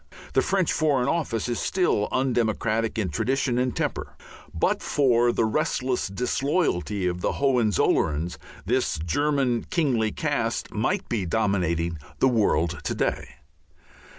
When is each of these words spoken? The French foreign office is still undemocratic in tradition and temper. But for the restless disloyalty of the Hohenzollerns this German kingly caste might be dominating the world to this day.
The 0.33 0.41
French 0.41 0.73
foreign 0.73 1.07
office 1.07 1.47
is 1.47 1.59
still 1.59 2.07
undemocratic 2.11 2.97
in 2.97 3.09
tradition 3.09 3.59
and 3.59 3.75
temper. 3.75 4.17
But 4.51 4.81
for 4.81 5.31
the 5.31 5.45
restless 5.45 6.07
disloyalty 6.07 7.05
of 7.05 7.21
the 7.21 7.33
Hohenzollerns 7.33 8.39
this 8.65 8.97
German 8.97 9.65
kingly 9.69 10.11
caste 10.11 10.73
might 10.73 11.07
be 11.07 11.27
dominating 11.27 11.99
the 12.17 12.29
world 12.29 12.79
to 12.85 12.95
this 12.95 13.13
day. 13.13 13.27